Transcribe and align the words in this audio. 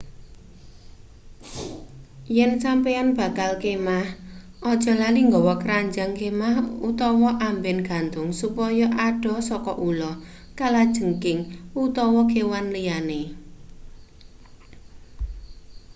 yen 2.35 2.51
sampeyan 2.63 3.09
bakal 3.19 3.51
kemah 3.63 4.07
ojo 4.71 4.91
lali 5.01 5.21
nggawa 5.27 5.55
kranjang 5.63 6.11
kemah 6.19 6.55
utawa 6.89 7.31
amben 7.49 7.79
gantung 7.89 8.27
supaya 8.41 8.87
adoh 9.07 9.39
saka 9.49 9.71
ula 9.89 10.11
kalajengking 10.59 11.39
utawa 11.85 12.21
kewan 12.31 12.65
liyane 12.75 13.21